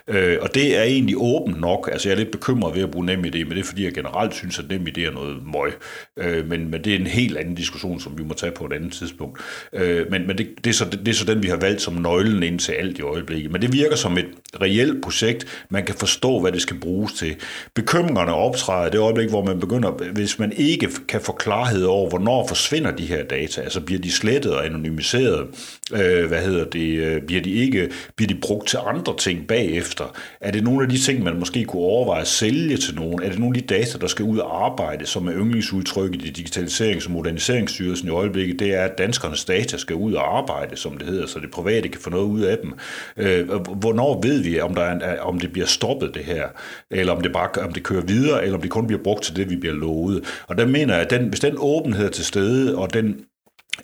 [0.09, 1.89] Øh, og det er egentlig åbent nok.
[1.93, 4.35] Altså jeg er lidt bekymret ved at bruge NemID, men det er fordi, jeg generelt
[4.35, 5.73] synes, at NemID er noget møg.
[6.19, 8.73] Øh, men, men det er en helt anden diskussion, som vi må tage på et
[8.73, 9.41] andet tidspunkt.
[9.73, 11.83] Øh, men men det, det, er så, det, det er så den, vi har valgt
[11.83, 13.53] som nøglen ind til alt i øjeblikket.
[13.53, 14.27] Men det virker som et
[14.61, 15.65] reelt projekt.
[15.71, 17.37] Man kan forstå, hvad det skal bruges til.
[17.75, 22.47] Bekymringerne optræder det øjeblik, hvor man begynder, hvis man ikke kan få klarhed over, hvornår
[22.47, 25.47] forsvinder de her data, altså bliver de slettet og anonymiseret,
[25.93, 30.17] øh, hvad hedder det, øh, bliver de ikke, bliver de brugt til andre ting bagefter?
[30.41, 33.23] Er det nogle af de ting, man måske kunne overveje at sælge til nogen?
[33.23, 36.43] Er det nogle af de data, der skal ud og arbejde, som er yndlingsudtrykket i
[36.43, 38.59] Digitaliserings- og Moderniseringsstyrelsen i øjeblikket?
[38.59, 41.89] Det er, at danskernes data skal ud og arbejde, som det hedder, så det private
[41.89, 42.73] kan få noget ud af dem.
[43.17, 46.49] Øh, hvornår ved vi, om, der er, om det bliver stoppet det her,
[46.91, 49.37] eller om det bare om det kører videre, eller om det kun bliver brugt til
[49.37, 50.25] det, vi bliver lovet?
[50.49, 53.17] Og der mener jeg, at den, hvis den åbenhed er til stede, og den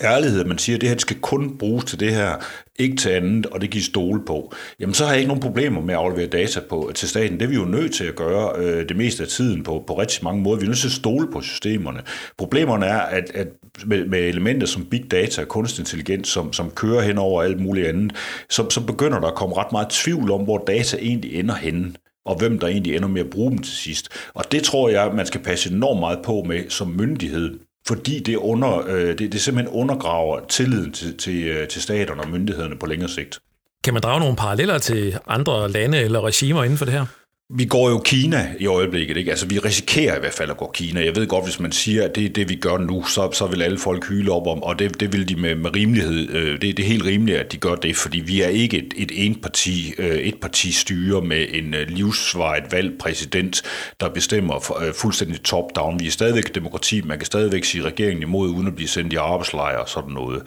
[0.00, 2.36] ærlighed, at man siger, at det her skal kun bruges til det her,
[2.78, 5.80] ikke til andet, og det giver stole på, jamen så har jeg ikke nogen problemer
[5.80, 7.40] med at aflevere data på, til staten.
[7.40, 9.98] Det er vi jo nødt til at gøre øh, det meste af tiden på, på
[9.98, 10.58] rigtig mange måder.
[10.58, 12.02] Vi er nødt til at stole på systemerne.
[12.38, 13.48] Problemerne er, at, at
[13.86, 17.60] med, med elementer som big data og kunstig intelligens, som, som kører hen over alt
[17.60, 18.12] muligt andet,
[18.50, 21.92] så, så begynder der at komme ret meget tvivl om, hvor data egentlig ender henne
[22.24, 24.08] og hvem der egentlig ender med at bruge dem til sidst.
[24.34, 28.36] Og det tror jeg, man skal passe enormt meget på med som myndighed, fordi det,
[28.36, 32.86] under, øh, det, det simpelthen undergraver tilliden til, til, øh, til staterne og myndighederne på
[32.86, 33.38] længere sigt.
[33.84, 37.06] Kan man drage nogle paralleller til andre lande eller regimer inden for det her?
[37.52, 39.30] Vi går jo Kina i øjeblikket, ikke?
[39.30, 41.04] Altså, vi risikerer i hvert fald at gå Kina.
[41.04, 43.46] Jeg ved godt, hvis man siger, at det er det, vi gør nu, så, så
[43.46, 46.30] vil alle folk hyle op om, og det, det vil de med, med rimelighed.
[46.30, 48.94] Øh, det, det er helt rimeligt, at de gør det, fordi vi er ikke et,
[48.96, 53.62] et enparti, øh, et parti styre med en øh, livsvaret valgt præsident,
[54.00, 56.00] der bestemmer for, øh, fuldstændig top-down.
[56.00, 59.12] Vi er stadigvæk et demokrati, man kan stadigvæk sige regeringen imod, uden at blive sendt
[59.12, 60.42] i arbejdslejre og sådan noget.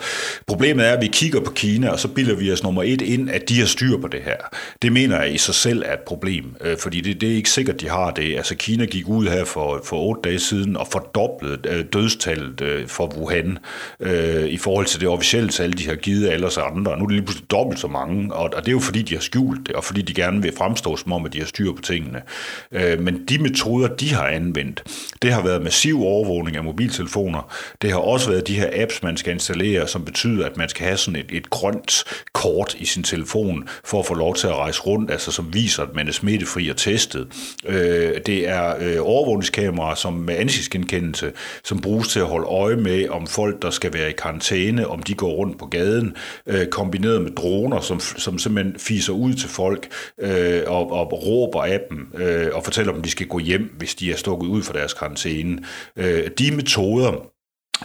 [0.48, 3.30] Problemet er, at vi kigger på Kina, og så bilder vi os nummer et ind,
[3.30, 4.38] at de har styr på det her.
[4.82, 7.36] Det mener jeg i sig selv er et problem, øh, for fordi det, det er
[7.36, 8.36] ikke sikkert, de har det.
[8.38, 12.88] Altså Kina gik ud her for, for otte dage siden og fordoblede øh, dødstallet øh,
[12.88, 13.58] for Wuhan
[14.00, 16.98] øh, i forhold til det officielle tal, de har givet alle os andre.
[16.98, 19.14] Nu er det lige pludselig dobbelt så mange, og, og det er jo fordi, de
[19.14, 21.72] har skjult det, og fordi de gerne vil fremstå som om, at de har styr
[21.72, 22.22] på tingene.
[22.72, 24.84] Øh, men de metoder, de har anvendt,
[25.22, 27.54] det har været massiv overvågning af mobiltelefoner.
[27.82, 30.86] Det har også været de her apps, man skal installere, som betyder, at man skal
[30.86, 32.04] have sådan et, et grønt
[32.34, 35.84] kort i sin telefon for at få lov til at rejse rundt, altså som viser,
[35.84, 37.28] at man er smittefri og testet.
[37.66, 41.32] Øh, det er øh, overvågningskameraer som med ansigtsgenkendelse,
[41.64, 45.04] som bruges til at holde øje med, om folk, der skal være i karantæne, om
[45.04, 46.16] de går rundt på gaden,
[46.48, 49.88] øh, kombineret med droner, som, som simpelthen fiser ud til folk
[50.22, 53.76] øh, og, og råber af dem øh, og fortæller dem, at de skal gå hjem,
[53.78, 55.60] hvis de er stukket ud fra deres karantæne.
[55.98, 57.33] Øh, de metoder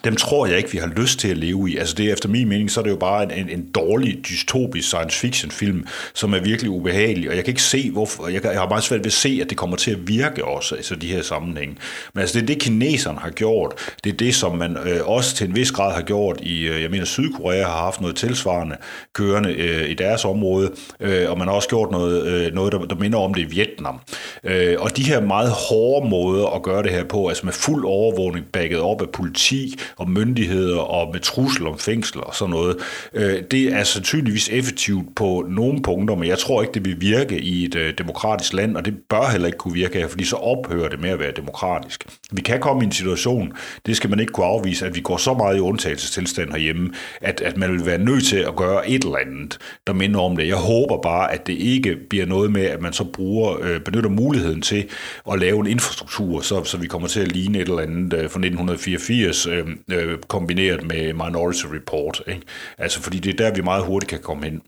[0.04, 1.76] dem tror jeg ikke, vi har lyst til at leve i.
[1.76, 4.88] Altså det efter min mening, så er det jo bare en, en, en dårlig dystopisk
[4.88, 8.60] science fiction film, som er virkelig ubehagelig, og jeg kan ikke se, hvorfor, jeg, jeg
[8.60, 11.06] har meget svært ved at se, at det kommer til at virke også, altså de
[11.06, 11.76] her sammenhænge.
[12.14, 13.94] Men altså det er det, kineserne har gjort.
[14.04, 16.82] Det er det, som man øh, også til en vis grad har gjort i, øh,
[16.82, 18.76] jeg mener, Sydkorea har haft noget tilsvarende
[19.14, 22.78] kørende øh, i deres område, øh, og man har også gjort noget, øh, noget der,
[22.78, 24.00] der minder om det i Vietnam.
[24.44, 27.84] Øh, og de her meget hårde måder at gøre det her på, altså med fuld
[27.84, 32.76] overvågning, bagget op af politi, og myndigheder og med trussel om fængsel og sådan noget.
[33.14, 37.40] Øh, det er sandsynligvis effektivt på nogle punkter, men jeg tror ikke, det vil virke
[37.40, 40.36] i et øh, demokratisk land, og det bør heller ikke kunne virke her, fordi så
[40.36, 42.04] ophører det med at være demokratisk.
[42.32, 43.52] Vi kan komme i en situation,
[43.86, 47.40] det skal man ikke kunne afvise, at vi går så meget i undtagelsestilstand herhjemme, at,
[47.40, 50.48] at man vil være nødt til at gøre et eller andet, der minder om det.
[50.48, 54.10] Jeg håber bare, at det ikke bliver noget med, at man så bruger, øh, benytter
[54.10, 54.88] muligheden til
[55.32, 58.18] at lave en infrastruktur, så, så vi kommer til at ligne et eller andet øh,
[58.18, 62.22] fra 1984, øh, øh, kombineret med Minority Report.
[62.26, 62.42] Ikke?
[62.78, 64.62] Altså, fordi det er der, vi meget hurtigt kan komme hen.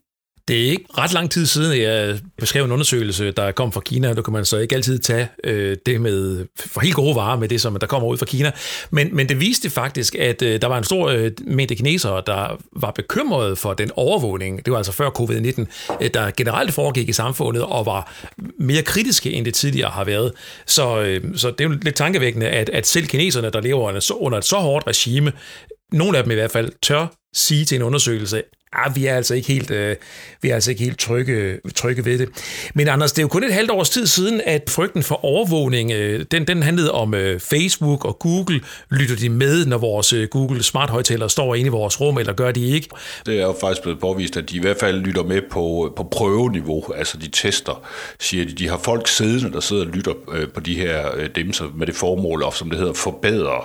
[0.49, 4.15] Det er ikke ret lang tid siden, jeg beskrev en undersøgelse, der kom fra Kina.
[4.15, 7.49] Du kan man så ikke altid tage øh, det med for helt gode varer med
[7.49, 8.53] det, som der kommer ud fra Kina.
[8.91, 12.61] Men, men det viste faktisk, at øh, der var en stor øh, mængde kinesere, der
[12.77, 14.65] var bekymrede for den overvågning.
[14.65, 15.67] Det var altså før covid-19,
[16.01, 18.13] øh, der generelt foregik i samfundet og var
[18.59, 20.33] mere kritiske, end det tidligere har været.
[20.67, 24.13] Så, øh, så det er jo lidt tankevækkende, at, at selv kineserne, der lever under,
[24.15, 25.33] under et så hårdt regime,
[25.93, 29.35] nogle af dem i hvert fald, tør sige til en undersøgelse, ah, vi er altså
[29.35, 29.97] ikke helt, øh,
[30.43, 32.29] vi er altså ikke helt trygge, trygge ved det.
[32.75, 35.93] Men Anders, det er jo kun et halvt års tid siden, at frygten for overvågning,
[35.93, 38.61] øh, den, den handlede om øh, Facebook og Google.
[38.91, 42.33] Lytter de med, når vores øh, Google Smart højtaler står inde i vores rum, eller
[42.33, 42.89] gør de ikke?
[43.27, 45.97] Det er jo faktisk blevet påvist, at de i hvert fald lytter med på, øh,
[45.97, 46.85] på prøveniveau.
[46.97, 47.83] Altså de tester,
[48.21, 48.53] siger de.
[48.53, 51.87] De har folk siddende, der sidder og lytter øh, på de her øh, demser med
[51.87, 53.61] det formål, og som det hedder, forbedre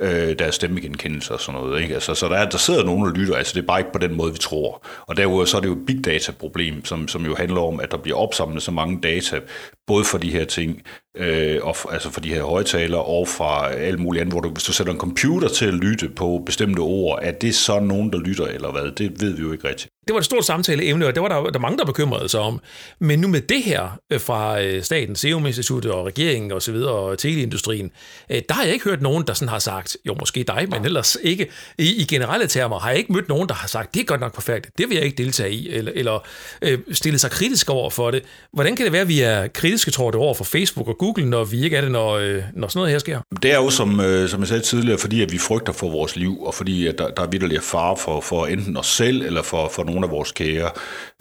[0.00, 1.82] øh, deres stemmegenkendelse og sådan noget.
[1.82, 1.94] Ikke?
[1.94, 3.98] Altså, så der, er, der sidder nogen og lytter, altså det er bare ikke på
[3.98, 4.82] den måde, vi tror.
[5.06, 7.80] Og derudover så er det jo et big data problem, som, som jo handler om,
[7.80, 9.40] at der bliver opsamlet så mange data,
[9.86, 10.82] både for de her ting,
[11.16, 14.64] øh, og, altså for de her højtalere, og fra alt muligt andet, hvor du, hvis
[14.64, 18.18] du sætter en computer til at lytte på bestemte ord, er det så nogen, der
[18.18, 18.90] lytter eller hvad?
[18.90, 19.90] Det ved vi jo ikke rigtigt.
[20.06, 22.60] Det var et stort samtaleemne, og det var der, der mange, der bekymrede sig om.
[23.00, 26.72] Men nu med det her øh, fra øh, Statens Serum Institut og regeringen og så
[26.72, 27.90] videre, og teleindustrien,
[28.30, 30.84] øh, der har jeg ikke hørt nogen, der sådan har sagt, jo måske dig, men
[30.84, 31.46] ellers ikke,
[31.78, 34.20] i, i generelle termer, har jeg ikke mødt nogen, der har sagt, det er godt
[34.20, 36.26] nok perfekt, det vil jeg ikke deltage i, eller, eller
[36.62, 38.22] øh, stille sig kritisk over for det.
[38.52, 41.26] Hvordan kan det være, at vi er kritiske, tror du, over for Facebook og Google,
[41.26, 43.20] når vi ikke er det, når, øh, når sådan noget her sker?
[43.42, 46.16] Det er jo, som, øh, som jeg sagde tidligere, fordi at vi frygter for vores
[46.16, 49.42] liv, og fordi at der, der er vidderlig far for, for enten os selv, eller
[49.42, 50.70] for, for nogle af vores kære.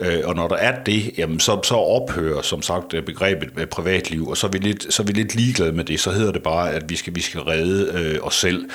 [0.01, 3.67] Øh, og når der er det, jamen så, så ophører som sagt øh, begrebet med
[3.67, 5.99] privatliv, og så er, vi lidt, så er vi lidt ligeglade med det.
[5.99, 8.65] Så hedder det bare, at vi skal, vi skal redde øh, os selv.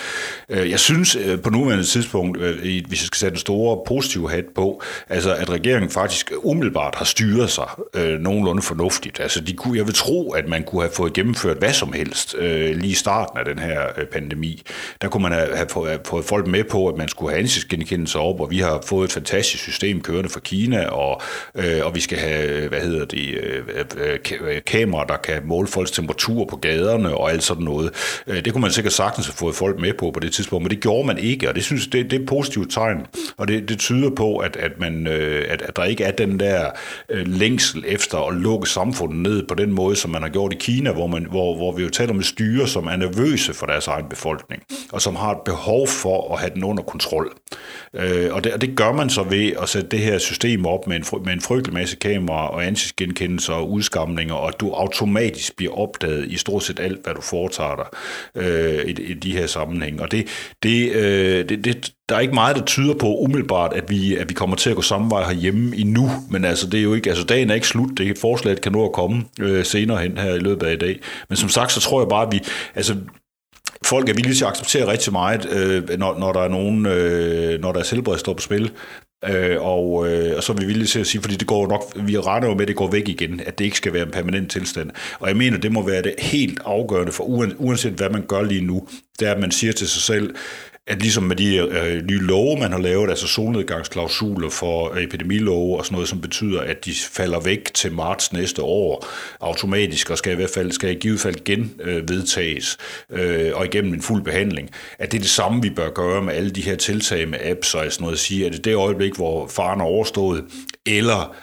[0.49, 4.31] Øh, jeg synes øh, på nuværende tidspunkt, øh, hvis jeg skal sætte en stor positiv
[4.31, 9.21] hat på, altså at regeringen faktisk umiddelbart har styret sig øh, nogenlunde fornuftigt.
[9.21, 12.35] Altså de kunne, jeg vil tro, at man kunne have fået gennemført hvad som helst
[12.39, 14.63] øh, lige i starten af den her øh, pandemi.
[15.03, 17.41] Der kunne man have, have fået, have fået folk med på, at man skulle have
[17.41, 21.21] ansigtsgenkendelse op, og vi har fået et fantastisk system kørende fra Kina, og,
[21.55, 23.65] øh, og vi skal have, hvad hedder det, øh,
[23.97, 28.23] øh, kameraer, der kan måle folks temperatur på gaderne og alt sådan noget.
[28.27, 30.71] Øh, det kunne man sikkert sagtens have fået folk med på på det tidspunkt, men
[30.71, 33.07] det gjorde man ikke, og det synes det, det er et positivt tegn,
[33.37, 36.41] og det, det tyder på, at, at, man, øh, at, at der ikke er den
[36.41, 36.71] der
[37.09, 40.57] øh, længsel efter at lukke samfundet ned på den måde, som man har gjort i
[40.57, 43.87] Kina, hvor, man, hvor, hvor vi jo taler med styre, som er nervøse for deres
[43.87, 47.33] egen befolkning, og som har et behov for at have den under kontrol.
[47.95, 50.87] Øh, og, det, og det gør man så ved at sætte det her system op
[50.87, 55.57] med en, med en frygtelig masse kameraer og ansigtsgenkendelser og udskamninger, og at du automatisk
[55.57, 57.87] bliver opdaget i stort set alt, hvad du foretager dig
[58.43, 60.01] øh, i, i de her sammenhæng.
[60.01, 60.29] Og det,
[60.63, 64.29] det, øh, det, det, der er ikke meget, der tyder på umiddelbart, at vi, at
[64.29, 67.11] vi kommer til at gå samme vej herhjemme endnu, men altså, det er jo ikke,
[67.11, 70.35] altså dagen er ikke slut, det forslaget kan nå at komme øh, senere hen her
[70.35, 71.01] i løbet af i dag.
[71.29, 72.41] Men som sagt, så tror jeg bare, at vi,
[72.75, 72.97] altså,
[73.87, 77.61] folk er villige til at acceptere rigtig meget, øh, når, når der er nogen, øh,
[77.61, 78.71] når der er selvbred står på spil.
[79.29, 81.93] Øh, og, øh, og så er vi villige til at sige, fordi det går nok,
[81.97, 84.11] vi regner jo med, at det går væk igen, at det ikke skal være en
[84.11, 84.91] permanent tilstand.
[85.21, 87.25] Og jeg mener, det må være det helt afgørende for,
[87.59, 90.35] uanset hvad man gør lige nu, det er, at man siger til sig selv,
[90.91, 95.79] at ligesom med de øh, nye love, man har lavet, altså solnedgangsklausuler for øh, epidemilove
[95.79, 99.07] og sådan noget, som betyder, at de falder væk til marts næste år
[99.41, 102.79] automatisk, og skal i hvert fald skal i givet fald gen øh, vedtages
[103.11, 106.35] øh, og igennem en fuld behandling, at det er det samme, vi bør gøre med
[106.35, 108.75] alle de her tiltag med apps og sådan noget, at sige, at det er det
[108.75, 110.45] øjeblik, hvor faren er overstået,
[110.87, 111.35] eller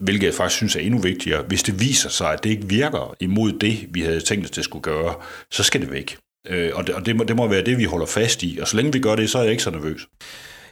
[0.00, 3.14] hvilket jeg faktisk synes er endnu vigtigere, hvis det viser sig, at det ikke virker
[3.20, 5.14] imod det, vi havde tænkt os, det skulle gøre,
[5.50, 6.16] så skal det væk.
[6.48, 8.58] Øh, og det, og det, må, det må være det, vi holder fast i.
[8.62, 10.06] Og så længe vi gør det, så er jeg ikke så nervøs.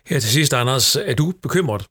[0.06, 1.86] Her til sidst, Anders, er du bekymret?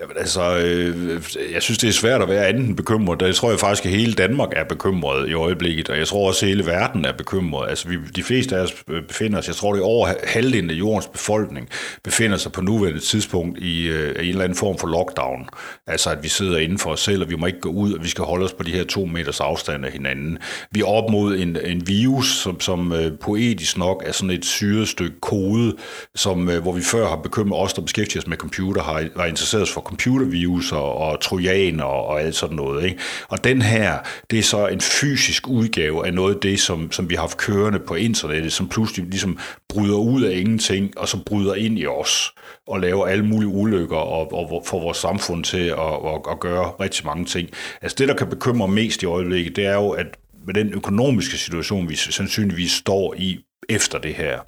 [0.00, 3.22] Jamen altså, øh, jeg synes, det er svært at være anden bekymret.
[3.22, 6.46] Jeg tror jeg faktisk, at hele Danmark er bekymret i øjeblikket, og jeg tror også,
[6.46, 7.68] at hele verden er bekymret.
[7.68, 10.70] Altså, vi, de fleste af os øh, befinder os, jeg tror, det er over halvdelen
[10.70, 11.68] af jordens befolkning,
[12.04, 15.48] befinder sig på nuværende tidspunkt i, øh, en eller anden form for lockdown.
[15.86, 18.04] Altså, at vi sidder inden for os selv, og vi må ikke gå ud, og
[18.04, 20.38] vi skal holde os på de her to meters afstand af hinanden.
[20.70, 24.44] Vi er op mod en, en virus, som, som øh, poetisk nok er sådan et
[24.44, 25.76] syret stykke kode,
[26.14, 29.26] som, øh, hvor vi før har bekymret os, der beskæftiger os med computer, har, har
[29.26, 32.84] interesseret os for computervirus og, og trojaner og alt sådan noget.
[32.84, 32.98] Ikke?
[33.28, 33.98] Og den her,
[34.30, 37.36] det er så en fysisk udgave af noget af det, som, som vi har haft
[37.36, 41.86] kørende på internettet, som pludselig ligesom bryder ud af ingenting, og så bryder ind i
[41.86, 42.32] os
[42.68, 46.72] og laver alle mulige ulykker og, og får vores samfund til at, at, at gøre
[46.80, 47.48] rigtig mange ting.
[47.82, 50.06] Altså det, der kan bekymre mest i øjeblikket, det er jo, at
[50.46, 54.40] med den økonomiske situation, vi sandsynligvis står i efter det her.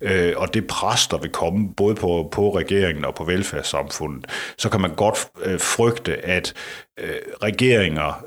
[0.00, 4.26] Øh, og det pres, der vil komme både på, på regeringen og på velfærdssamfundet,
[4.58, 6.54] så kan man godt øh, frygte, at
[7.00, 8.24] øh, regeringer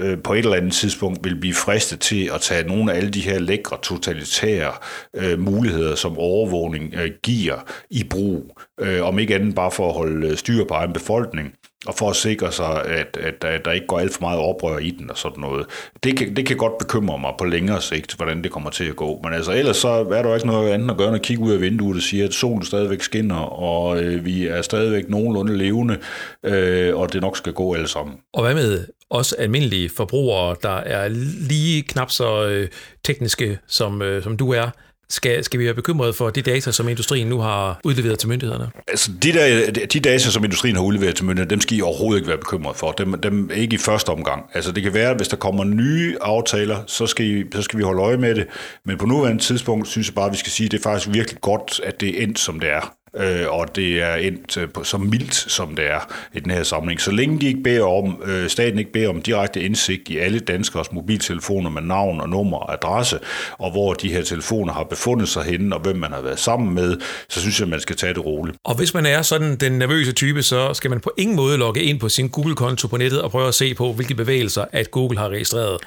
[0.00, 3.10] øh, på et eller andet tidspunkt vil blive fristet til at tage nogle af alle
[3.10, 4.72] de her lækre totalitære
[5.16, 7.58] øh, muligheder, som overvågning øh, giver
[7.90, 11.54] i brug, øh, om ikke andet bare for at holde øh, styr på egen befolkning,
[11.86, 14.78] og for at sikre sig, at, at, at der ikke går alt for meget oprør
[14.78, 15.66] i den og sådan noget.
[16.04, 18.96] Det kan, det kan godt bekymre mig på længere sigt, hvordan det kommer til at
[18.96, 19.20] gå.
[19.24, 21.42] Men altså ellers så er der jo ikke noget andet at gøre end at kigge
[21.42, 25.58] ud af vinduet og sige, at solen stadigvæk skinner, og øh, vi er stadigvæk nogenlunde
[25.58, 25.98] levende,
[26.44, 28.16] øh, og det nok skal gå alle sammen.
[28.32, 31.08] Og hvad med os almindelige forbrugere, der er
[31.48, 32.68] lige knap så øh,
[33.04, 34.70] tekniske, som, øh, som du er?
[35.14, 38.70] Skal, skal vi være bekymret for de data, som industrien nu har udleveret til myndighederne?
[38.88, 42.20] Altså, de, der, de data, som industrien har udleveret til myndighederne, dem skal I overhovedet
[42.20, 42.92] ikke være bekymret for.
[42.92, 44.44] Dem, dem ikke i første omgang.
[44.54, 47.78] Altså, det kan være, at hvis der kommer nye aftaler, så skal, I, så skal
[47.78, 48.46] vi holde øje med det.
[48.84, 51.14] Men på nuværende tidspunkt synes jeg bare, at vi skal sige, at det er faktisk
[51.14, 54.68] virkelig godt, at det er endt, som det er øh, og det er endt øh,
[54.82, 57.00] så mildt, som det er i den her samling.
[57.00, 60.38] Så længe de ikke beder om, øh, staten ikke beder om direkte indsigt i alle
[60.38, 63.18] danskers mobiltelefoner med navn og nummer og adresse,
[63.58, 66.74] og hvor de her telefoner har befundet sig henne, og hvem man har været sammen
[66.74, 66.96] med,
[67.28, 68.56] så synes jeg, man skal tage det roligt.
[68.64, 71.82] Og hvis man er sådan den nervøse type, så skal man på ingen måde logge
[71.82, 75.18] ind på sin Google-konto på nettet og prøve at se på, hvilke bevægelser, at Google
[75.18, 75.78] har registreret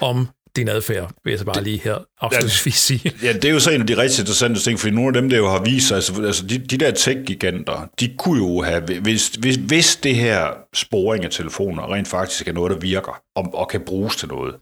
[0.00, 3.12] om din adfærd, vil jeg så bare lige her afslutningsvis sige.
[3.22, 5.30] Ja, det er jo så en af de rigtig interessante ting, fordi nogle af dem,
[5.30, 9.00] der jo har vist sig, altså, altså de, de der tech-giganter, de kunne jo have,
[9.00, 10.46] hvis, hvis, hvis det her
[10.78, 14.54] sporing af telefoner rent faktisk er noget, der virker, og, og kan bruges til noget,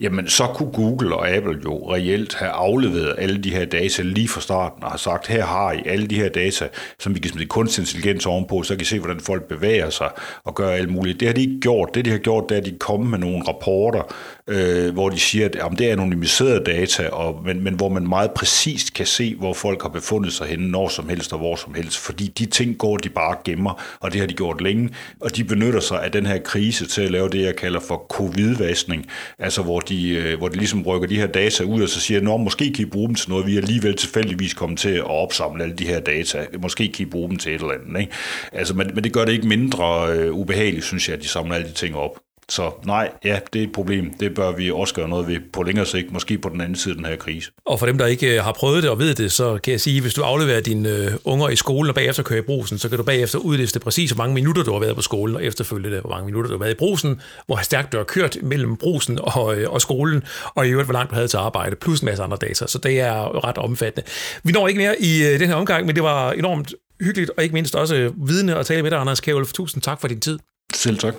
[0.00, 4.28] jamen så kunne Google og Apple jo reelt have afleveret alle de her data lige
[4.28, 7.30] fra starten, og har sagt, her har I alle de her data, som vi kan
[7.30, 10.10] smide kunstig intelligens ovenpå, så kan I se, hvordan folk bevæger sig
[10.44, 11.20] og gør alt muligt.
[11.20, 11.94] Det har de ikke gjort.
[11.94, 14.14] Det, de har gjort, det er, at de er kommet med nogle rapporter,
[14.48, 18.08] øh, hvor de siger, at jamen, det er anonymiserede data, og, men, men hvor man
[18.08, 21.56] meget præcist kan se, hvor folk har befundet sig henne, når som helst og hvor
[21.56, 24.90] som helst, fordi de ting går de bare gemmer, og det har de gjort længe,
[25.20, 28.06] og de benytter sig af den her krise til at lave det, jeg kalder for
[28.08, 29.06] covid-vaskning,
[29.38, 32.34] altså hvor de, øh, hvor de ligesom rykker de her data ud, og så siger,
[32.34, 35.04] at måske kan I bruge dem til noget, vi er alligevel tilfældigvis kommet til at
[35.04, 38.00] opsamle alle de her data, måske kan I bruge dem til et eller andet.
[38.00, 38.12] Ikke?
[38.52, 41.54] Altså, men, men det gør det ikke mindre øh, ubehageligt, synes jeg, at de samler
[41.54, 42.27] alle de ting op.
[42.50, 44.14] Så nej, ja, det er et problem.
[44.20, 46.92] Det bør vi også gøre noget ved på længere sigt, måske på den anden side
[46.92, 47.50] af den her krise.
[47.66, 49.80] Og for dem, der ikke øh, har prøvet det og ved det, så kan jeg
[49.80, 52.78] sige, at hvis du afleverer dine øh, unger i skolen og bagefter kører i brusen,
[52.78, 55.44] så kan du bagefter udliste præcis, hvor mange minutter du har været på skolen, og
[55.44, 58.76] efterfølgende hvor mange minutter du har været i brusen, hvor stærkt du har kørt mellem
[58.76, 60.22] brusen og, øh, og skolen,
[60.54, 62.66] og i øvrigt, hvor langt du havde til arbejde, plus en masse andre data.
[62.66, 64.08] Så det er ret omfattende.
[64.44, 67.52] Vi når ikke mere i den her omgang, men det var enormt hyggeligt, og ikke
[67.52, 69.52] mindst også vidne at tale med dig, Anders Kjælf.
[69.52, 70.38] Tusind tak for din tid.
[70.74, 71.14] Selv tak.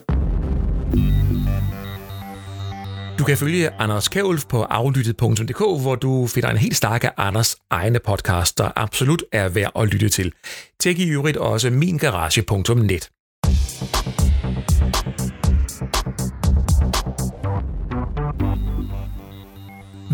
[3.20, 7.56] Du kan følge Anders Kævulf på aflyttet.dk, hvor du finder en helt stak af Anders
[7.70, 10.34] egne podcast, der absolut er værd at lytte til.
[10.80, 13.10] Tjek i øvrigt også mingarage.net.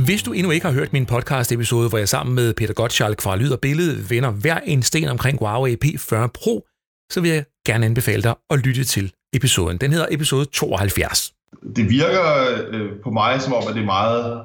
[0.05, 3.35] Hvis du endnu ikke har hørt min podcast-episode, hvor jeg sammen med Peter Gottschalk fra
[3.35, 6.65] Lyd og Billede vender hver en sten omkring Huawei P40 Pro,
[7.11, 9.77] så vil jeg gerne anbefale dig at lytte til episoden.
[9.77, 11.35] Den hedder episode 72
[11.75, 12.23] det virker
[12.67, 14.41] øh, på mig som om, at det er meget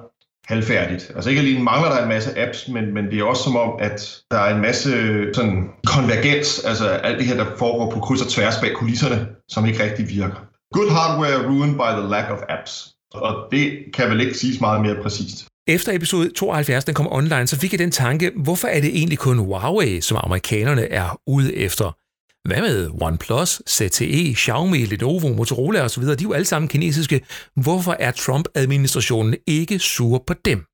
[0.47, 1.13] halvfærdigt.
[1.15, 3.71] Altså ikke alene mangler der en masse apps, men, men det er også som om,
[3.81, 8.01] at der er en masse øh, sådan konvergens, altså alt det her, der foregår på
[8.01, 10.41] kryds og tværs bag kulisserne, som ikke rigtig virker.
[10.75, 12.89] Good hardware ruined by the lack of apps.
[13.15, 15.47] Og det kan vel ikke siges meget mere præcist.
[15.69, 19.19] Efter episode 72, den kom online, så fik jeg den tanke, hvorfor er det egentlig
[19.19, 21.97] kun Huawei, som amerikanerne er ude efter?
[22.45, 26.03] Hvad med OnePlus, ZTE, Xiaomi, Lenovo, Motorola osv.?
[26.03, 27.21] De er jo alle sammen kinesiske.
[27.57, 30.65] Hvorfor er Trump-administrationen ikke sur på dem?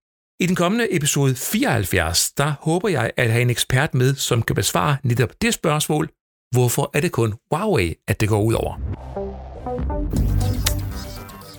[0.41, 4.57] I den kommende episode 74, der håber jeg at have en ekspert med, som kan
[4.57, 6.09] besvare netop det spørgsmål,
[6.55, 8.81] hvorfor er det kun Huawei, at det går ud over?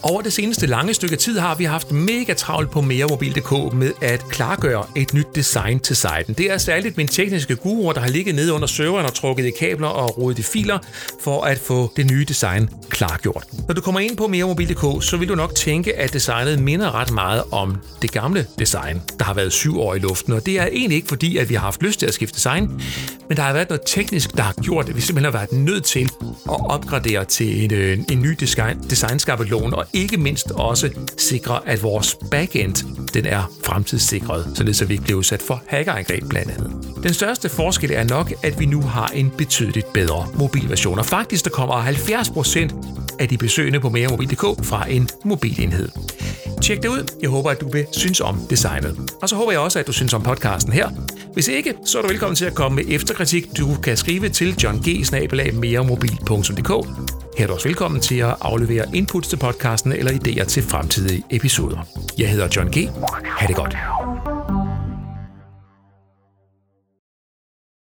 [0.04, 4.30] Over det seneste lange stykke tid har vi haft mega travlt på meremobil.dk med at
[4.30, 6.34] klargøre et nyt design til siden.
[6.38, 9.52] Det er særligt min tekniske guru, der har ligget nede under serveren og trukket i
[9.60, 10.80] kabler og rodet i filer
[11.22, 13.44] for at få det nye design klargjort.
[13.68, 17.12] Når du kommer ind på meremobil.dk, så vil du nok tænke, at designet minder ret
[17.12, 20.34] meget om det gamle design, der har været syv år i luften.
[20.34, 22.82] Og det er egentlig ikke fordi, at vi har haft lyst til at skifte design,
[23.28, 25.84] men der har været noget teknisk, der har gjort, at vi simpelthen har været nødt
[25.84, 31.68] til at opgradere til en, øh, en ny design, designskabelon, og ikke mindst også sikre,
[31.68, 32.76] at vores backend
[33.14, 36.72] den er fremtidssikret, således at vi ikke bliver udsat for hackerangreb blandt andet.
[37.04, 41.46] Den største forskel er nok, at vi nu har en betydeligt bedre mobilversion, og faktisk
[41.46, 45.90] der kommer 70% af de besøgende på meremobil.dk fra en mobilenhed.
[46.62, 47.12] Tjek det ud.
[47.22, 49.12] Jeg håber, at du vil synes om designet.
[49.22, 50.90] Og så håber jeg også, at du synes om podcasten her.
[51.34, 53.58] Hvis ikke, så er du velkommen til at komme med efterkritik.
[53.58, 54.86] Du kan skrive til johng
[57.38, 61.24] her er du også velkommen til at aflevere inputs til podcasten eller idéer til fremtidige
[61.30, 61.88] episoder.
[62.18, 62.90] Jeg hedder John G.
[63.26, 64.37] Ha' det godt.